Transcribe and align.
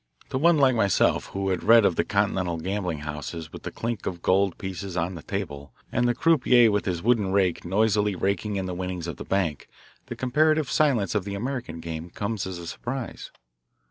To 0.31 0.39
one 0.39 0.57
like 0.57 0.73
myself 0.73 1.27
who 1.27 1.49
had 1.49 1.63
read 1.63 1.85
of 1.85 1.95
the 1.95 2.03
Continental 2.03 2.57
gambling 2.57 3.01
houses 3.01 3.53
with 3.53 3.61
the 3.61 3.69
clink 3.69 4.07
of 4.07 4.23
gold 4.23 4.57
pieces 4.57 4.97
on 4.97 5.13
the 5.13 5.21
table, 5.21 5.75
and 5.91 6.07
the 6.07 6.15
croupier 6.15 6.71
with 6.71 6.85
his 6.85 7.03
wooden 7.03 7.31
rake 7.31 7.63
noisily 7.63 8.15
raking 8.15 8.55
in 8.55 8.65
the 8.65 8.73
winnings 8.73 9.05
of 9.05 9.17
the 9.17 9.23
bank, 9.23 9.67
the 10.07 10.15
comparative 10.15 10.71
silence 10.71 11.13
of 11.13 11.23
the 11.23 11.35
American 11.35 11.79
game 11.79 12.09
comes 12.09 12.47
as 12.47 12.57
a 12.57 12.65
surprise. 12.65 13.29